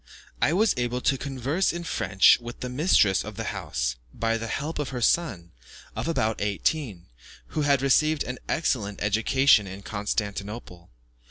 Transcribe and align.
I 0.41 0.51
was 0.51 0.73
able 0.77 0.99
to 1.01 1.15
converse 1.15 1.71
in 1.71 1.83
French 1.83 2.39
with 2.39 2.61
the 2.61 2.69
mistress 2.69 3.23
of 3.23 3.35
the 3.37 3.43
house, 3.53 3.97
by 4.11 4.35
the 4.35 4.47
help 4.47 4.79
of 4.79 4.89
her 4.89 4.99
son, 4.99 5.51
of 5.95 6.07
about 6.07 6.41
eighteen, 6.41 7.05
who 7.49 7.61
had 7.61 7.83
received 7.83 8.23
an 8.23 8.39
excellent 8.49 8.99
education 9.03 9.67
in 9.67 9.83
Constantinople. 9.83 10.89